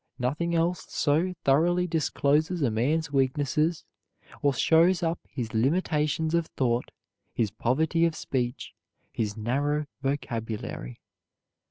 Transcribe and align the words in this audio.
Nothing 0.17 0.55
else 0.55 0.87
so 0.89 1.35
thoroughly 1.45 1.85
discloses 1.85 2.63
a 2.63 2.71
man's 2.71 3.11
weaknesses 3.13 3.85
or 4.41 4.51
shows 4.51 5.03
up 5.03 5.19
his 5.29 5.53
limitations 5.53 6.33
of 6.33 6.47
thought, 6.47 6.89
his 7.35 7.51
poverty 7.51 8.05
of 8.07 8.15
speech, 8.15 8.73
his 9.11 9.37
narrow 9.37 9.85
vocabulary. 10.01 11.01